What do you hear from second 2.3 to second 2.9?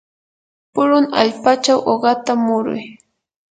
muruy.